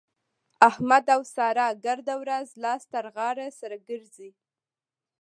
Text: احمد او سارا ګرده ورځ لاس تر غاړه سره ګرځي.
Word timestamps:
احمد 0.69 1.05
او 1.15 1.21
سارا 1.35 1.67
ګرده 1.85 2.15
ورځ 2.21 2.47
لاس 2.63 2.81
تر 2.93 3.05
غاړه 3.15 3.47
سره 3.59 3.75
ګرځي. 3.87 4.29